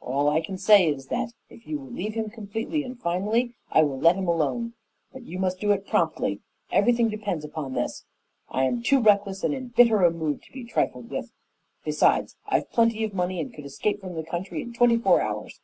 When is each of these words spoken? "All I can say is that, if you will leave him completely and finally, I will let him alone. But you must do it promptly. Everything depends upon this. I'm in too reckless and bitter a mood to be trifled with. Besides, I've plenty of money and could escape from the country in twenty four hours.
"All 0.00 0.30
I 0.30 0.40
can 0.40 0.56
say 0.56 0.88
is 0.88 1.08
that, 1.08 1.34
if 1.50 1.66
you 1.66 1.78
will 1.78 1.90
leave 1.92 2.14
him 2.14 2.30
completely 2.30 2.82
and 2.82 2.98
finally, 2.98 3.56
I 3.70 3.82
will 3.82 3.98
let 3.98 4.16
him 4.16 4.26
alone. 4.26 4.72
But 5.12 5.24
you 5.24 5.38
must 5.38 5.60
do 5.60 5.70
it 5.72 5.86
promptly. 5.86 6.40
Everything 6.72 7.10
depends 7.10 7.44
upon 7.44 7.74
this. 7.74 8.06
I'm 8.48 8.76
in 8.76 8.82
too 8.82 9.00
reckless 9.02 9.44
and 9.44 9.74
bitter 9.74 10.02
a 10.02 10.10
mood 10.10 10.42
to 10.44 10.52
be 10.54 10.64
trifled 10.64 11.10
with. 11.10 11.30
Besides, 11.84 12.36
I've 12.46 12.72
plenty 12.72 13.04
of 13.04 13.12
money 13.12 13.38
and 13.38 13.52
could 13.52 13.66
escape 13.66 14.00
from 14.00 14.14
the 14.14 14.24
country 14.24 14.62
in 14.62 14.72
twenty 14.72 14.96
four 14.96 15.20
hours. 15.20 15.60